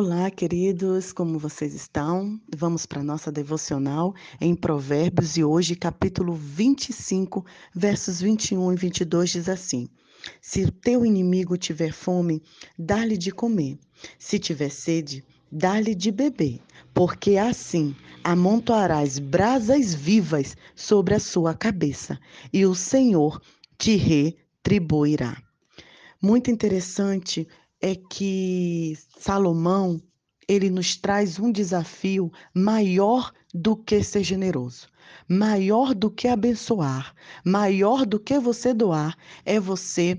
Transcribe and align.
Olá, 0.00 0.30
queridos, 0.30 1.12
como 1.12 1.40
vocês 1.40 1.74
estão? 1.74 2.40
Vamos 2.56 2.86
para 2.86 3.00
a 3.00 3.02
nossa 3.02 3.32
devocional 3.32 4.14
em 4.40 4.54
Provérbios 4.54 5.36
e 5.36 5.42
hoje, 5.42 5.74
capítulo 5.74 6.34
25, 6.34 7.44
versos 7.74 8.20
21 8.20 8.74
e 8.74 8.76
22 8.76 9.30
diz 9.30 9.48
assim: 9.48 9.88
Se 10.40 10.62
o 10.62 10.70
teu 10.70 11.04
inimigo 11.04 11.56
tiver 11.58 11.92
fome, 11.92 12.40
dá-lhe 12.78 13.18
de 13.18 13.32
comer. 13.32 13.76
Se 14.20 14.38
tiver 14.38 14.70
sede, 14.70 15.24
dá-lhe 15.50 15.96
de 15.96 16.12
beber, 16.12 16.60
porque 16.94 17.36
assim 17.36 17.92
amontoarás 18.22 19.18
brasas 19.18 19.92
vivas 19.92 20.56
sobre 20.76 21.14
a 21.14 21.18
sua 21.18 21.54
cabeça, 21.54 22.20
e 22.52 22.64
o 22.64 22.72
Senhor 22.72 23.42
te 23.76 23.96
retribuirá. 23.96 25.42
Muito 26.22 26.52
interessante 26.52 27.48
é 27.80 27.94
que 27.94 28.96
Salomão 29.18 30.00
ele 30.48 30.70
nos 30.70 30.96
traz 30.96 31.38
um 31.38 31.52
desafio 31.52 32.32
maior 32.54 33.32
do 33.52 33.76
que 33.76 34.02
ser 34.02 34.24
generoso, 34.24 34.88
maior 35.28 35.94
do 35.94 36.10
que 36.10 36.26
abençoar, 36.26 37.14
maior 37.44 38.06
do 38.06 38.18
que 38.18 38.38
você 38.38 38.72
doar, 38.72 39.16
é 39.44 39.60
você 39.60 40.18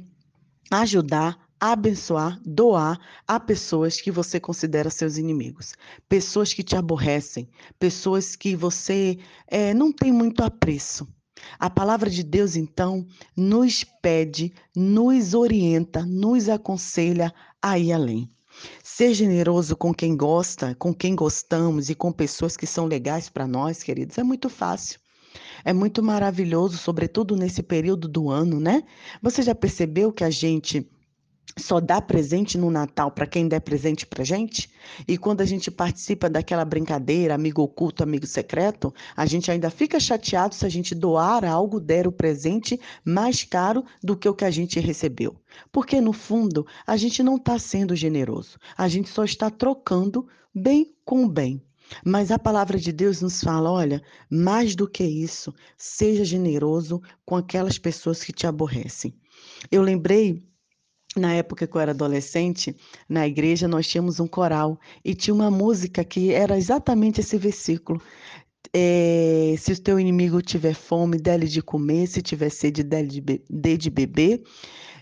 ajudar, 0.71 1.49
abençoar, 1.59 2.39
doar 2.45 2.99
a 3.27 3.39
pessoas 3.39 3.99
que 3.99 4.11
você 4.11 4.39
considera 4.39 4.91
seus 4.91 5.17
inimigos, 5.17 5.73
pessoas 6.07 6.53
que 6.53 6.63
te 6.63 6.75
aborrecem, 6.75 7.49
pessoas 7.80 8.35
que 8.35 8.55
você 8.55 9.17
é, 9.47 9.73
não 9.73 9.91
tem 9.91 10.11
muito 10.11 10.44
apreço. 10.44 11.07
A 11.57 11.70
palavra 11.70 12.09
de 12.09 12.23
Deus, 12.23 12.55
então, 12.55 13.05
nos 13.35 13.84
pede, 13.84 14.53
nos 14.75 15.34
orienta, 15.34 16.05
nos 16.05 16.49
aconselha 16.49 17.34
a 17.61 17.77
ir 17.77 17.91
além. 17.91 18.30
Ser 18.84 19.13
generoso 19.13 19.75
com 19.75 19.94
quem 19.94 20.16
gosta, 20.16 20.75
com 20.75 20.94
quem 20.94 21.16
gostamos 21.16 21.89
e 21.89 21.95
com 21.95 22.11
pessoas 22.11 22.57
que 22.57 22.67
são 22.67 22.86
legais 22.86 23.30
para 23.30 23.47
nós, 23.47 23.81
queridos, 23.81 24.17
é 24.17 24.23
muito 24.23 24.50
fácil. 24.50 25.00
É 25.63 25.73
muito 25.73 26.02
maravilhoso, 26.02 26.78
sobretudo 26.78 27.36
nesse 27.36 27.61
período 27.61 28.08
do 28.08 28.30
ano, 28.30 28.59
né? 28.59 28.83
Você 29.22 29.41
já 29.41 29.53
percebeu 29.53 30.11
que 30.11 30.23
a 30.23 30.30
gente 30.30 30.89
só 31.59 31.79
dá 31.79 32.02
presente 32.02 32.57
no 32.57 32.71
Natal 32.71 33.11
para 33.11 33.27
quem 33.27 33.47
der 33.47 33.59
presente 33.59 34.05
para 34.05 34.23
gente? 34.23 34.71
E 35.07 35.17
quando 35.17 35.41
a 35.41 35.45
gente 35.45 35.69
participa 35.69 36.29
daquela 36.29 36.66
brincadeira, 36.66 37.35
amigo 37.35 37.61
oculto, 37.61 38.01
amigo 38.01 38.25
secreto, 38.25 38.93
a 39.16 39.25
gente 39.25 39.51
ainda 39.51 39.69
fica 39.69 39.99
chateado 39.99 40.55
se 40.55 40.66
a 40.66 40.69
gente 40.69 40.95
doar 40.95 41.45
algo, 41.45 41.79
der 41.79 42.07
o 42.07 42.11
presente 42.11 42.79
mais 43.05 43.43
caro 43.43 43.83
do 44.01 44.16
que 44.16 44.27
o 44.27 44.33
que 44.33 44.45
a 44.45 44.51
gente 44.51 44.79
recebeu. 44.79 45.35
Porque, 45.71 46.01
no 46.01 46.13
fundo, 46.13 46.66
a 46.88 46.97
gente 46.97 47.21
não 47.21 47.35
está 47.35 47.59
sendo 47.59 47.95
generoso, 47.95 48.57
a 48.77 48.88
gente 48.88 49.09
só 49.09 49.23
está 49.23 49.49
trocando 49.49 50.27
bem 50.55 50.95
com 51.05 51.27
bem. 51.27 51.61
Mas 52.05 52.31
a 52.31 52.38
palavra 52.38 52.77
de 52.77 52.91
Deus 52.91 53.21
nos 53.21 53.41
fala: 53.41 53.71
olha, 53.71 54.01
mais 54.29 54.75
do 54.75 54.88
que 54.88 55.03
isso, 55.03 55.53
seja 55.77 56.23
generoso 56.23 57.01
com 57.25 57.35
aquelas 57.35 57.77
pessoas 57.77 58.23
que 58.23 58.31
te 58.31 58.45
aborrecem. 58.45 59.13
Eu 59.71 59.81
lembrei 59.81 60.44
na 61.15 61.33
época 61.33 61.65
que 61.65 61.75
eu 61.75 61.81
era 61.81 61.91
adolescente, 61.91 62.75
na 63.07 63.27
igreja 63.27 63.67
nós 63.67 63.88
tínhamos 63.88 64.19
um 64.19 64.27
coral 64.27 64.79
e 65.03 65.16
tinha 65.16 65.33
uma 65.33 65.49
música 65.49 66.03
que 66.03 66.31
era 66.31 66.57
exatamente 66.57 67.21
esse 67.21 67.38
versículo. 67.38 68.01
É, 68.73 69.55
se 69.57 69.71
o 69.71 69.81
teu 69.81 69.99
inimigo 69.99 70.41
tiver 70.41 70.75
fome, 70.75 71.17
dê-lhe 71.17 71.47
de 71.47 71.61
comer, 71.61 72.07
se 72.07 72.21
tiver 72.21 72.49
sede, 72.49 72.83
dê 72.83 73.77
de 73.77 73.89
beber. 73.89 74.43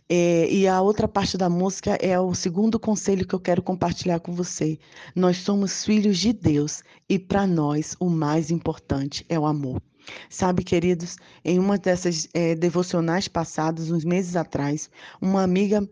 É, 0.09 0.49
e 0.49 0.65
a 0.65 0.81
outra 0.81 1.05
parte 1.05 1.37
da 1.37 1.49
música 1.49 1.97
é 2.01 2.17
o 2.17 2.33
segundo 2.33 2.79
conselho 2.79 3.27
que 3.27 3.35
eu 3.35 3.39
quero 3.41 3.61
compartilhar 3.61 4.21
com 4.21 4.31
você. 4.31 4.79
Nós 5.13 5.37
somos 5.37 5.83
filhos 5.83 6.17
de 6.17 6.31
Deus 6.31 6.81
e 7.09 7.19
para 7.19 7.45
nós 7.45 7.95
o 7.99 8.09
mais 8.09 8.49
importante 8.49 9.25
é 9.27 9.37
o 9.37 9.45
amor. 9.45 9.81
Sabe, 10.29 10.63
queridos, 10.63 11.17
em 11.43 11.59
uma 11.59 11.77
dessas 11.77 12.27
é, 12.33 12.55
devocionais 12.55 13.27
passadas, 13.27 13.91
uns 13.91 14.05
meses 14.05 14.35
atrás, 14.35 14.89
uma 15.21 15.43
amiga 15.43 15.87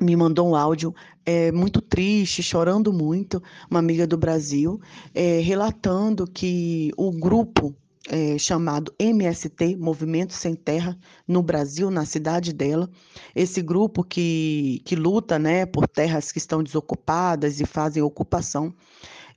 me 0.00 0.16
mandou 0.16 0.48
um 0.48 0.56
áudio 0.56 0.94
é, 1.24 1.52
muito 1.52 1.80
triste, 1.80 2.42
chorando 2.42 2.92
muito, 2.92 3.42
uma 3.70 3.78
amiga 3.78 4.06
do 4.06 4.16
Brasil, 4.16 4.80
é, 5.14 5.40
relatando 5.40 6.26
que 6.26 6.90
o 6.96 7.10
grupo 7.12 7.74
é, 8.08 8.36
chamado 8.38 8.94
MST, 8.98 9.76
Movimento 9.76 10.34
Sem 10.34 10.54
Terra, 10.54 10.98
no 11.26 11.42
Brasil, 11.42 11.90
na 11.90 12.04
cidade 12.04 12.52
dela, 12.52 12.90
esse 13.34 13.62
grupo 13.62 14.04
que, 14.04 14.82
que 14.84 14.94
luta 14.94 15.38
né, 15.38 15.64
por 15.64 15.88
terras 15.88 16.30
que 16.30 16.38
estão 16.38 16.62
desocupadas 16.62 17.60
e 17.60 17.66
fazem 17.66 18.02
ocupação, 18.02 18.74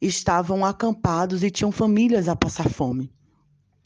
estavam 0.01 0.65
acampados 0.65 1.43
e 1.43 1.51
tinham 1.51 1.71
famílias 1.71 2.27
a 2.27 2.35
passar 2.35 2.69
fome. 2.69 3.11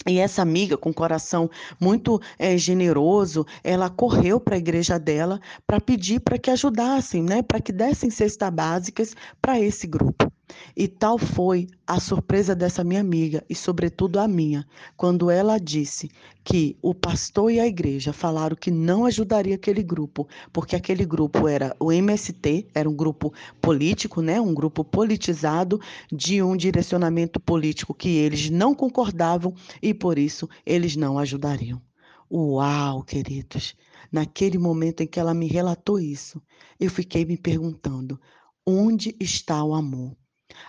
E 0.08 0.20
essa 0.20 0.42
amiga, 0.42 0.78
com 0.78 0.94
coração 0.94 1.50
muito 1.80 2.20
é, 2.40 2.58
generoso, 2.58 3.46
ela 3.64 3.90
correu 3.90 4.40
para 4.40 4.56
a 4.56 4.58
igreja 4.58 4.98
dela 4.98 5.40
para 5.66 5.80
pedir 5.80 6.20
para 6.20 6.38
que 6.38 6.50
ajudassem, 6.50 7.24
né, 7.24 7.42
para 7.42 7.62
que 7.62 7.72
dessem 7.72 8.10
cestas 8.10 8.50
básicas 8.52 9.16
para 9.42 9.60
esse 9.60 9.86
grupo. 9.86 10.32
E 10.76 10.88
tal 10.88 11.18
foi 11.18 11.68
a 11.86 12.00
surpresa 12.00 12.56
dessa 12.56 12.84
minha 12.84 13.02
amiga 13.02 13.44
e, 13.50 13.56
sobretudo, 13.56 14.20
a 14.20 14.28
minha, 14.28 14.66
quando 14.96 15.30
ela 15.30 15.58
disse 15.58 16.10
que 16.44 16.78
o 16.82 16.94
pastor 16.94 17.52
e 17.52 17.60
a 17.60 17.68
igreja 17.68 18.14
falaram 18.14 18.56
que 18.56 18.72
não 18.72 19.06
ajudaria 19.06 19.56
aquele 19.56 19.84
grupo, 19.84 20.28
porque 20.52 20.76
aquele 20.76 21.06
grupo 21.06 21.48
era 21.48 21.76
o 21.80 21.92
MST, 21.92 22.68
era 22.74 22.90
um 22.90 22.96
grupo 22.96 23.34
político, 23.62 24.22
né, 24.22 24.40
um 24.40 24.54
grupo 24.54 24.84
politizado 24.84 25.80
de 26.12 26.42
um 26.42 26.56
direcionamento 26.56 27.40
político 27.40 27.94
que 27.94 28.10
eles 28.10 28.50
não 28.50 28.74
concordavam 28.74 29.54
e 29.82 29.94
por 29.94 30.18
isso 30.18 30.50
eles 30.66 30.96
não 30.96 31.20
ajudariam. 31.20 31.82
Uau, 32.32 33.04
queridos! 33.04 33.76
Naquele 34.12 34.58
momento 34.58 35.02
em 35.02 35.08
que 35.08 35.20
ela 35.20 35.34
me 35.34 35.48
relatou 35.48 36.00
isso, 36.00 36.42
eu 36.80 36.90
fiquei 36.90 37.26
me 37.26 37.38
perguntando: 37.38 38.20
onde 38.66 39.16
está 39.20 39.64
o 39.64 39.74
amor? 39.74 40.16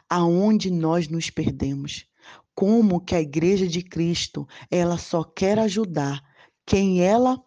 Aonde 0.09 0.71
nós 0.71 1.09
nos 1.09 1.31
perdemos. 1.31 2.07
Como 2.55 3.01
que 3.01 3.15
a 3.15 3.21
igreja 3.21 3.67
de 3.67 3.83
Cristo, 3.83 4.47
ela 4.71 4.99
só 4.99 5.25
quer 5.25 5.59
ajudar 5.59 6.23
quem 6.67 7.01
ela 7.03 7.43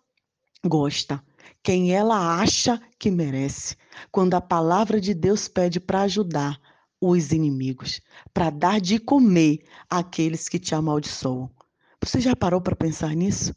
gosta, 0.66 1.24
quem 1.62 1.94
ela 1.94 2.40
acha 2.40 2.82
que 3.00 3.12
merece. 3.12 3.76
Quando 4.12 4.34
a 4.34 4.42
palavra 4.42 5.00
de 5.00 5.14
Deus 5.14 5.48
pede 5.48 5.80
para 5.80 6.02
ajudar 6.02 6.60
os 7.00 7.32
inimigos, 7.32 8.02
para 8.34 8.50
dar 8.50 8.82
de 8.82 9.00
comer 9.00 9.60
àqueles 9.90 10.50
que 10.50 10.60
te 10.60 10.74
amaldiçoam. 10.74 11.50
Você 12.04 12.20
já 12.20 12.36
parou 12.36 12.62
para 12.62 12.76
pensar 12.76 13.16
nisso? 13.16 13.54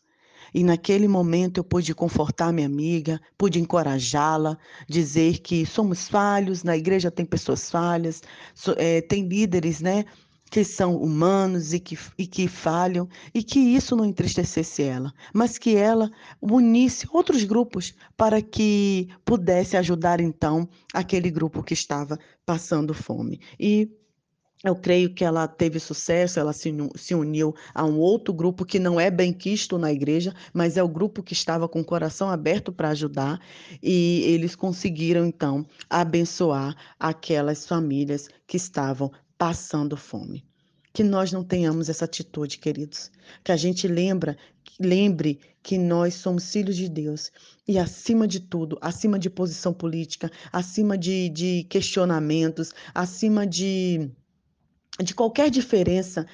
E 0.54 0.64
naquele 0.64 1.06
momento 1.06 1.58
eu 1.58 1.64
pude 1.64 1.94
confortar 1.94 2.52
minha 2.52 2.66
amiga, 2.66 3.20
pude 3.36 3.60
encorajá-la, 3.60 4.56
dizer 4.88 5.38
que 5.38 5.66
somos 5.66 6.08
falhos, 6.08 6.62
na 6.62 6.76
igreja 6.76 7.10
tem 7.10 7.24
pessoas 7.24 7.70
falhas, 7.70 8.22
é, 8.76 9.00
tem 9.00 9.26
líderes, 9.26 9.80
né? 9.80 10.04
que 10.50 10.64
são 10.64 10.96
humanos 10.96 11.72
e 11.72 11.80
que, 11.80 11.98
e 12.16 12.26
que 12.26 12.48
falham, 12.48 13.08
e 13.34 13.42
que 13.42 13.58
isso 13.58 13.94
não 13.94 14.04
entristecesse 14.04 14.82
ela, 14.82 15.12
mas 15.32 15.58
que 15.58 15.76
ela 15.76 16.10
unisse 16.40 17.06
outros 17.12 17.44
grupos 17.44 17.94
para 18.16 18.40
que 18.40 19.08
pudesse 19.24 19.76
ajudar 19.76 20.20
então 20.20 20.68
aquele 20.92 21.30
grupo 21.30 21.62
que 21.62 21.74
estava 21.74 22.18
passando 22.46 22.94
fome. 22.94 23.40
E 23.60 23.90
eu 24.64 24.74
creio 24.74 25.14
que 25.14 25.24
ela 25.24 25.46
teve 25.46 25.78
sucesso, 25.78 26.40
ela 26.40 26.52
se, 26.52 27.14
uniu 27.14 27.54
a 27.72 27.84
um 27.84 27.98
outro 27.98 28.34
grupo 28.34 28.64
que 28.64 28.78
não 28.78 28.98
é 28.98 29.10
bem 29.10 29.32
quisto 29.32 29.78
na 29.78 29.92
igreja, 29.92 30.34
mas 30.52 30.76
é 30.76 30.82
o 30.82 30.88
grupo 30.88 31.22
que 31.22 31.32
estava 31.32 31.68
com 31.68 31.80
o 31.80 31.84
coração 31.84 32.28
aberto 32.28 32.72
para 32.72 32.90
ajudar, 32.90 33.40
e 33.82 34.22
eles 34.26 34.56
conseguiram, 34.56 35.24
então, 35.24 35.64
abençoar 35.88 36.76
aquelas 36.98 37.66
famílias 37.66 38.28
que 38.46 38.56
estavam 38.56 39.12
passando 39.36 39.96
fome. 39.96 40.44
Que 40.92 41.04
nós 41.04 41.30
não 41.30 41.44
tenhamos 41.44 41.88
essa 41.88 42.04
atitude, 42.04 42.58
queridos. 42.58 43.12
Que 43.44 43.52
a 43.52 43.56
gente 43.56 43.86
lembra, 43.86 44.36
lembre 44.80 45.38
que 45.62 45.78
nós 45.78 46.14
somos 46.14 46.50
filhos 46.50 46.76
de 46.76 46.88
Deus 46.88 47.30
e, 47.68 47.78
acima 47.78 48.26
de 48.26 48.40
tudo, 48.40 48.76
acima 48.80 49.18
de 49.18 49.30
posição 49.30 49.72
política, 49.72 50.32
acima 50.50 50.98
de, 50.98 51.28
de 51.28 51.64
questionamentos, 51.68 52.72
acima 52.92 53.46
de 53.46 54.10
de 55.02 55.14
qualquer 55.14 55.50
diferença, 55.50 56.26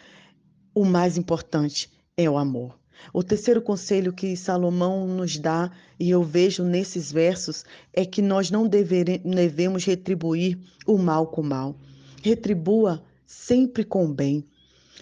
o 0.74 0.84
mais 0.84 1.16
importante 1.16 1.90
é 2.16 2.28
o 2.28 2.38
amor. 2.38 2.78
O 3.12 3.22
terceiro 3.22 3.60
conselho 3.60 4.12
que 4.12 4.36
Salomão 4.36 5.06
nos 5.06 5.36
dá, 5.36 5.70
e 5.98 6.10
eu 6.10 6.22
vejo 6.22 6.64
nesses 6.64 7.12
versos, 7.12 7.64
é 7.92 8.04
que 8.06 8.22
nós 8.22 8.50
não 8.50 8.66
devemos 8.66 9.84
retribuir 9.84 10.58
o 10.86 10.96
mal 10.96 11.26
com 11.26 11.42
o 11.42 11.44
mal. 11.44 11.76
Retribua 12.22 13.02
sempre 13.26 13.84
com 13.84 14.06
o 14.06 14.14
bem. 14.14 14.46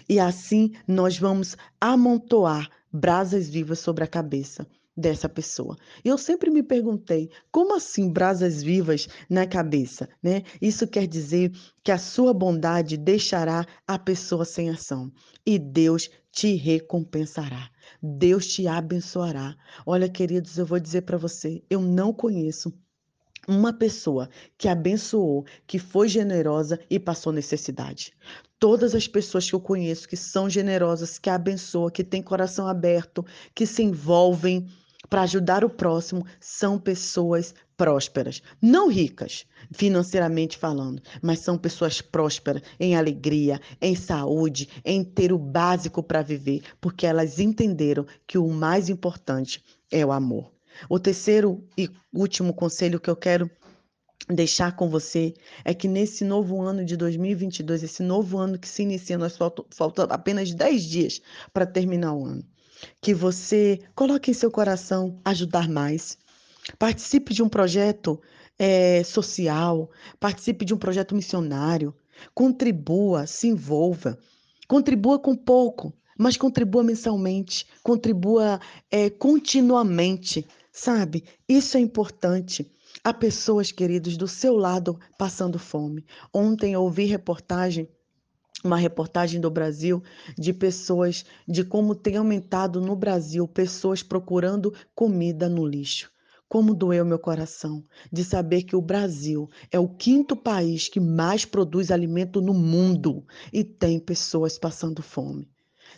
E 0.09 0.19
assim 0.19 0.73
nós 0.87 1.17
vamos 1.17 1.55
amontoar 1.79 2.69
brasas 2.91 3.47
vivas 3.47 3.79
sobre 3.79 4.03
a 4.03 4.07
cabeça. 4.07 4.67
Dessa 4.95 5.27
pessoa. 5.27 5.75
E 6.03 6.07
eu 6.07 6.17
sempre 6.17 6.49
me 6.51 6.61
perguntei, 6.61 7.29
como 7.51 7.75
assim 7.75 8.09
brasas 8.09 8.61
vivas 8.61 9.07
na 9.29 9.45
cabeça, 9.45 10.07
né? 10.21 10.43
Isso 10.61 10.87
quer 10.87 11.07
dizer 11.07 11.51
que 11.83 11.91
a 11.91 11.97
sua 11.97 12.33
bondade 12.33 12.95
deixará 12.97 13.65
a 13.87 13.97
pessoa 13.97 14.45
sem 14.45 14.69
ação 14.69 15.11
e 15.45 15.57
Deus 15.57 16.09
te 16.31 16.55
recompensará. 16.55 17.69
Deus 18.01 18.47
te 18.47 18.67
abençoará. 18.67 19.55
Olha, 19.85 20.09
queridos, 20.09 20.57
eu 20.57 20.65
vou 20.65 20.79
dizer 20.79 21.01
para 21.01 21.17
você, 21.17 21.63
eu 21.69 21.81
não 21.81 22.13
conheço 22.13 22.73
uma 23.47 23.73
pessoa 23.73 24.29
que 24.57 24.67
abençoou, 24.67 25.45
que 25.67 25.77
foi 25.77 26.07
generosa 26.07 26.79
e 26.89 26.99
passou 26.99 27.33
necessidade. 27.33 28.13
Todas 28.57 28.95
as 28.95 29.07
pessoas 29.07 29.49
que 29.49 29.55
eu 29.55 29.59
conheço 29.59 30.07
que 30.07 30.15
são 30.15 30.49
generosas, 30.49 31.19
que 31.19 31.29
abençoam, 31.29 31.89
que 31.89 32.03
têm 32.03 32.21
coração 32.21 32.67
aberto, 32.67 33.25
que 33.53 33.65
se 33.65 33.83
envolvem 33.83 34.67
para 35.13 35.21
ajudar 35.21 35.63
o 35.63 35.69
próximo, 35.69 36.25
são 36.39 36.79
pessoas 36.79 37.53
prósperas, 37.77 38.41
não 38.59 38.89
ricas, 38.89 39.45
financeiramente 39.71 40.57
falando, 40.57 41.03
mas 41.21 41.37
são 41.37 41.55
pessoas 41.55 42.01
prósperas 42.01 42.63
em 42.79 42.95
alegria, 42.95 43.61
em 43.79 43.93
saúde, 43.93 44.67
em 44.83 45.03
ter 45.03 45.31
o 45.31 45.37
básico 45.37 46.01
para 46.01 46.23
viver, 46.23 46.63
porque 46.81 47.05
elas 47.05 47.37
entenderam 47.37 48.07
que 48.25 48.39
o 48.39 48.49
mais 48.49 48.89
importante 48.89 49.63
é 49.91 50.03
o 50.03 50.11
amor. 50.11 50.51
O 50.89 50.97
terceiro 50.97 51.63
e 51.77 51.87
último 52.11 52.51
conselho 52.51 52.99
que 52.99 53.09
eu 53.11 53.15
quero 53.15 53.47
deixar 54.27 54.75
com 54.75 54.89
você 54.89 55.35
é 55.63 55.75
que 55.75 55.87
nesse 55.87 56.23
novo 56.23 56.59
ano 56.59 56.83
de 56.83 56.97
2022, 56.97 57.83
esse 57.83 58.01
novo 58.01 58.39
ano 58.39 58.57
que 58.57 58.67
se 58.67 58.81
inicia, 58.81 59.19
nós 59.19 59.37
faltam, 59.37 60.07
apenas 60.09 60.51
10 60.51 60.83
dias 60.83 61.21
para 61.53 61.67
terminar 61.67 62.15
o 62.15 62.25
ano, 62.25 62.43
que 63.01 63.13
você 63.13 63.79
coloque 63.95 64.31
em 64.31 64.33
seu 64.33 64.51
coração 64.51 65.19
ajudar 65.25 65.69
mais. 65.69 66.17
Participe 66.77 67.33
de 67.33 67.43
um 67.43 67.49
projeto 67.49 68.21
é, 68.57 69.03
social, 69.03 69.89
participe 70.19 70.65
de 70.65 70.73
um 70.73 70.77
projeto 70.77 71.15
missionário, 71.15 71.93
contribua, 72.33 73.27
se 73.27 73.47
envolva, 73.47 74.17
contribua 74.67 75.19
com 75.19 75.35
pouco, 75.35 75.93
mas 76.17 76.37
contribua 76.37 76.83
mensalmente, 76.83 77.65
contribua 77.83 78.59
é, 78.91 79.09
continuamente 79.09 80.45
Sabe, 80.75 81.23
isso 81.47 81.77
é 81.77 81.79
importante. 81.79 82.67
Há 83.03 83.13
pessoas, 83.13 83.71
queridos, 83.71 84.17
do 84.17 84.27
seu 84.27 84.57
lado 84.57 84.99
passando 85.19 85.59
fome. 85.59 86.03
Ontem 86.33 86.73
eu 86.73 86.81
ouvi 86.81 87.05
reportagem 87.05 87.87
uma 88.63 88.77
reportagem 88.77 89.41
do 89.41 89.51
Brasil 89.51 90.01
de 90.37 90.53
pessoas, 90.53 91.25
de 91.47 91.63
como 91.63 91.93
tem 91.93 92.15
aumentado 92.15 92.79
no 92.79 92.95
Brasil 92.95 93.47
pessoas 93.47 94.01
procurando 94.01 94.73
comida 94.95 95.49
no 95.49 95.65
lixo. 95.65 96.11
Como 96.47 96.73
doeu 96.73 97.03
meu 97.03 97.19
coração 97.19 97.83
de 98.11 98.23
saber 98.23 98.63
que 98.63 98.75
o 98.75 98.81
Brasil 98.81 99.49
é 99.71 99.79
o 99.79 99.87
quinto 99.87 100.35
país 100.35 100.87
que 100.87 100.99
mais 100.99 101.45
produz 101.45 101.91
alimento 101.91 102.41
no 102.41 102.53
mundo 102.53 103.25
e 103.51 103.63
tem 103.63 103.99
pessoas 103.99 104.57
passando 104.57 105.01
fome 105.01 105.49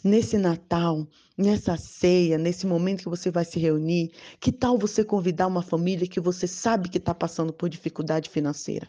nesse 0.03 0.38
Natal, 0.38 1.07
nessa 1.38 1.77
ceia, 1.77 2.38
nesse 2.38 2.67
momento 2.67 3.03
que 3.03 3.09
você 3.09 3.31
vai 3.31 3.44
se 3.44 3.59
reunir, 3.59 4.12
que 4.39 4.51
tal 4.51 4.77
você 4.77 5.03
convidar 5.03 5.47
uma 5.47 5.63
família 5.63 6.07
que 6.07 6.19
você 6.19 6.47
sabe 6.47 6.89
que 6.89 6.97
está 7.00 7.13
passando 7.13 7.51
por 7.51 7.69
dificuldade 7.69 8.29
financeira? 8.29 8.88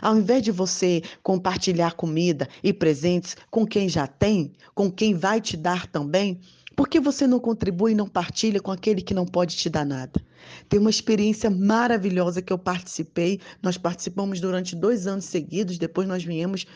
Ao 0.00 0.16
invés 0.16 0.42
de 0.42 0.50
você 0.50 1.02
compartilhar 1.22 1.94
comida 1.94 2.48
e 2.62 2.72
presentes 2.72 3.36
com 3.50 3.66
quem 3.66 3.88
já 3.88 4.06
tem, 4.06 4.52
com 4.74 4.90
quem 4.90 5.14
vai 5.14 5.40
te 5.40 5.56
dar 5.56 5.86
também, 5.86 6.40
por 6.78 6.88
que 6.88 7.00
você 7.00 7.26
não 7.26 7.40
contribui 7.40 7.90
e 7.90 7.94
não 7.94 8.08
partilha 8.08 8.60
com 8.60 8.70
aquele 8.70 9.02
que 9.02 9.12
não 9.12 9.26
pode 9.26 9.56
te 9.56 9.68
dar 9.68 9.84
nada? 9.84 10.20
Tem 10.68 10.78
uma 10.78 10.90
experiência 10.90 11.50
maravilhosa 11.50 12.40
que 12.40 12.52
eu 12.52 12.58
participei. 12.58 13.40
Nós 13.60 13.76
participamos 13.76 14.40
durante 14.40 14.76
dois 14.76 15.06
anos 15.06 15.24
seguidos, 15.24 15.76
depois 15.76 16.06
nós 16.06 16.22
viemos 16.22 16.66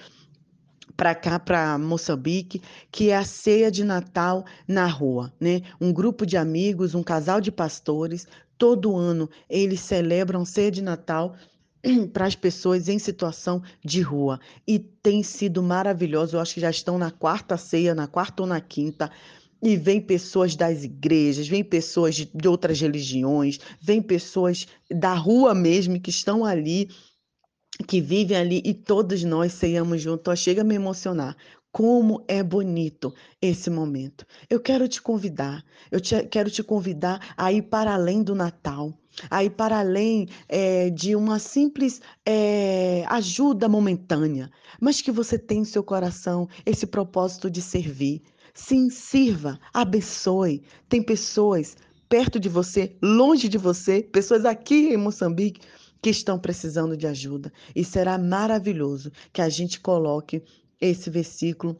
para 0.96 1.14
cá, 1.14 1.38
para 1.38 1.78
Moçambique, 1.78 2.60
que 2.90 3.10
é 3.10 3.16
a 3.16 3.24
ceia 3.24 3.70
de 3.70 3.84
Natal 3.84 4.44
na 4.66 4.86
rua, 4.86 5.32
né? 5.40 5.62
Um 5.80 5.92
grupo 5.92 6.26
de 6.26 6.36
amigos, 6.36 6.96
um 6.96 7.02
casal 7.02 7.40
de 7.40 7.52
pastores, 7.52 8.26
todo 8.58 8.96
ano 8.96 9.30
eles 9.48 9.80
celebram 9.80 10.44
ceia 10.44 10.70
de 10.70 10.82
Natal 10.82 11.36
para 12.12 12.26
as 12.26 12.34
pessoas 12.34 12.88
em 12.88 12.98
situação 12.98 13.62
de 13.84 14.00
rua. 14.00 14.40
E 14.66 14.78
tem 14.78 15.22
sido 15.22 15.62
maravilhoso. 15.62 16.36
Eu 16.36 16.40
acho 16.40 16.54
que 16.54 16.60
já 16.60 16.70
estão 16.70 16.98
na 16.98 17.10
quarta 17.10 17.56
ceia, 17.56 17.94
na 17.94 18.06
quarta 18.06 18.42
ou 18.42 18.48
na 18.48 18.60
quinta. 18.60 19.10
E 19.62 19.76
vem 19.76 20.00
pessoas 20.00 20.56
das 20.56 20.82
igrejas, 20.82 21.46
vem 21.46 21.62
pessoas 21.62 22.16
de, 22.16 22.48
outras 22.48 22.80
religiões, 22.80 23.60
vem 23.80 24.02
pessoas 24.02 24.66
da 24.90 25.14
rua 25.14 25.54
mesmo 25.54 26.00
que 26.00 26.10
estão 26.10 26.44
ali 26.44 26.88
que 27.86 28.00
vivem 28.00 28.36
ali 28.36 28.62
e 28.64 28.74
todos 28.74 29.22
nós 29.24 29.52
ceiamos 29.52 30.02
juntos. 30.02 30.38
Chega 30.38 30.62
a 30.62 30.64
me 30.64 30.74
emocionar. 30.74 31.36
Como 31.70 32.22
é 32.28 32.42
bonito 32.42 33.14
esse 33.40 33.70
momento. 33.70 34.26
Eu 34.50 34.60
quero 34.60 34.86
te 34.86 35.00
convidar, 35.00 35.64
eu 35.90 36.00
te, 36.00 36.22
quero 36.24 36.50
te 36.50 36.62
convidar 36.62 37.32
a 37.34 37.50
ir 37.50 37.62
para 37.62 37.94
além 37.94 38.22
do 38.22 38.34
Natal, 38.34 38.92
a 39.30 39.44
ir 39.44 39.50
para 39.50 39.78
além 39.78 40.28
é, 40.48 40.90
de 40.90 41.14
uma 41.14 41.38
simples 41.38 42.00
é, 42.26 43.04
ajuda 43.08 43.68
momentânea, 43.68 44.50
mas 44.80 45.00
que 45.00 45.10
você 45.10 45.38
tem 45.38 45.60
em 45.60 45.64
seu 45.64 45.82
coração 45.82 46.48
esse 46.64 46.86
propósito 46.86 47.50
de 47.50 47.60
servir. 47.60 48.22
Sim, 48.54 48.90
sirva, 48.90 49.58
abençoe. 49.72 50.62
Tem 50.88 51.02
pessoas 51.02 51.76
perto 52.08 52.38
de 52.38 52.48
você, 52.48 52.96
longe 53.02 53.48
de 53.48 53.56
você, 53.56 54.02
pessoas 54.02 54.44
aqui 54.44 54.92
em 54.92 54.98
Moçambique 54.98 55.62
que 56.02 56.10
estão 56.10 56.38
precisando 56.38 56.96
de 56.96 57.06
ajuda. 57.06 57.52
E 57.74 57.84
será 57.84 58.18
maravilhoso 58.18 59.10
que 59.32 59.40
a 59.40 59.48
gente 59.48 59.80
coloque 59.80 60.42
esse 60.80 61.08
versículo 61.08 61.78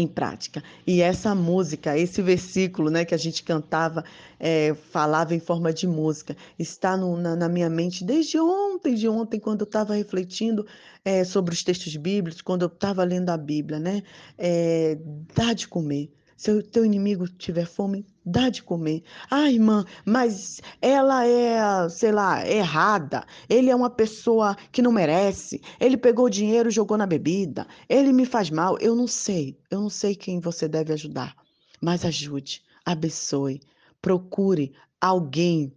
em 0.00 0.06
prática. 0.06 0.62
E 0.86 1.00
essa 1.02 1.34
música, 1.34 1.96
esse 1.96 2.22
versículo 2.22 2.90
né, 2.90 3.04
que 3.04 3.14
a 3.14 3.18
gente 3.18 3.42
cantava, 3.42 4.04
é, 4.38 4.74
falava 4.90 5.34
em 5.34 5.40
forma 5.40 5.72
de 5.72 5.86
música, 5.86 6.36
está 6.58 6.96
no, 6.96 7.16
na, 7.16 7.36
na, 7.36 7.48
minha 7.48 7.68
mente 7.68 8.04
desde 8.04 8.38
ontem, 8.38 8.94
de 8.94 9.08
ontem, 9.08 9.38
quando 9.38 9.60
eu 9.60 9.66
estava 9.66 9.94
refletindo 9.94 10.66
é, 11.04 11.24
sobre 11.24 11.52
os 11.52 11.62
textos 11.62 11.94
bíblicos, 11.96 12.40
quando 12.40 12.62
eu 12.62 12.68
estava 12.68 13.04
lendo 13.04 13.30
a 13.30 13.36
Bíblia, 13.36 13.78
né? 13.78 14.02
É, 14.38 14.98
dá 15.34 15.52
de 15.52 15.68
comer. 15.68 16.10
Se 16.42 16.50
o 16.50 16.60
teu 16.60 16.84
inimigo 16.84 17.28
tiver 17.28 17.64
fome, 17.64 18.04
dá 18.26 18.48
de 18.48 18.64
comer. 18.64 19.04
Ah, 19.30 19.48
irmã, 19.48 19.84
mas 20.04 20.60
ela 20.80 21.24
é, 21.24 21.88
sei 21.88 22.10
lá, 22.10 22.44
errada. 22.44 23.24
Ele 23.48 23.70
é 23.70 23.76
uma 23.76 23.88
pessoa 23.88 24.56
que 24.72 24.82
não 24.82 24.90
merece. 24.90 25.62
Ele 25.78 25.96
pegou 25.96 26.28
dinheiro 26.28 26.68
e 26.68 26.72
jogou 26.72 26.98
na 26.98 27.06
bebida. 27.06 27.64
Ele 27.88 28.12
me 28.12 28.26
faz 28.26 28.50
mal. 28.50 28.76
Eu 28.80 28.96
não 28.96 29.06
sei. 29.06 29.56
Eu 29.70 29.82
não 29.82 29.88
sei 29.88 30.16
quem 30.16 30.40
você 30.40 30.66
deve 30.66 30.92
ajudar. 30.92 31.36
Mas 31.80 32.04
ajude, 32.04 32.60
abençoe. 32.84 33.60
Procure 34.00 34.72
alguém 35.00 35.72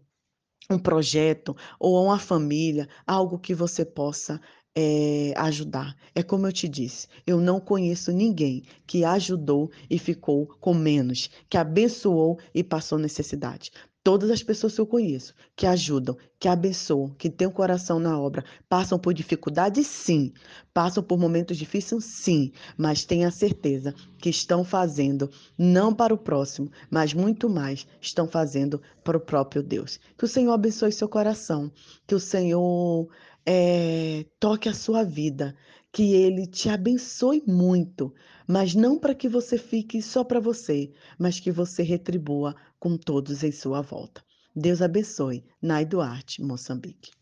um 0.67 0.79
projeto 0.79 1.55
ou 1.79 2.05
uma 2.05 2.17
família, 2.17 2.89
algo 3.05 3.37
que 3.37 3.53
você 3.53 3.85
possa 3.85 4.41
é, 4.75 5.33
ajudar. 5.37 5.95
É 6.13 6.21
como 6.21 6.45
eu 6.45 6.51
te 6.51 6.67
disse, 6.67 7.07
eu 7.25 7.39
não 7.39 7.59
conheço 7.59 8.11
ninguém 8.11 8.63
que 8.85 9.05
ajudou 9.05 9.71
e 9.89 9.97
ficou 9.97 10.45
com 10.59 10.73
menos, 10.73 11.29
que 11.49 11.57
abençoou 11.57 12.37
e 12.53 12.63
passou 12.63 12.99
necessidade. 12.99 13.71
Todas 14.03 14.29
as 14.29 14.43
pessoas 14.43 14.75
que 14.75 14.81
eu 14.81 14.85
conheço 14.85 15.33
que 15.55 15.65
ajudam, 15.65 16.15
que 16.39 16.47
abençoam, 16.47 17.09
que 17.17 17.27
têm 17.27 17.47
o 17.47 17.49
um 17.49 17.53
coração 17.53 17.97
na 17.97 18.19
obra, 18.19 18.45
passam 18.69 18.99
por 18.99 19.15
dificuldades, 19.15 19.87
sim. 19.87 20.31
Passam 20.71 21.01
por 21.01 21.17
momentos 21.17 21.57
difíceis, 21.57 22.05
sim. 22.05 22.51
Mas 22.77 23.03
tenha 23.03 23.31
certeza 23.31 23.95
que 24.19 24.29
estão 24.29 24.63
fazendo 24.63 25.27
não 25.57 25.91
para 25.91 26.13
o 26.13 26.19
próximo, 26.19 26.69
mas 26.87 27.15
muito 27.15 27.49
mais 27.49 27.87
estão 27.99 28.27
fazendo 28.27 28.79
para 29.03 29.17
o 29.17 29.19
próprio 29.19 29.63
Deus. 29.63 29.99
Que 30.15 30.25
o 30.25 30.27
Senhor 30.27 30.53
abençoe 30.53 30.91
seu 30.91 31.09
coração. 31.09 31.71
Que 32.05 32.13
o 32.13 32.19
Senhor 32.19 33.09
é, 33.45 34.25
toque 34.39 34.67
a 34.67 34.73
sua 34.73 35.03
vida, 35.03 35.55
que 35.91 36.13
Ele 36.13 36.45
te 36.47 36.67
abençoe 36.69 37.43
muito, 37.47 38.13
mas 38.47 38.75
não 38.75 38.99
para 38.99 39.15
que 39.15 39.29
você 39.29 39.57
fique 39.57 40.01
só 40.01 40.23
para 40.23 40.39
você, 40.39 40.91
mas 41.17 41.39
que 41.39 41.51
você 41.51 41.83
retribua 41.83 42.55
com 42.79 42.97
todos 42.97 43.43
em 43.43 43.51
sua 43.51 43.81
volta. 43.81 44.23
Deus 44.55 44.81
abençoe. 44.81 45.43
Nai 45.61 45.85
Duarte, 45.85 46.41
Moçambique. 46.41 47.14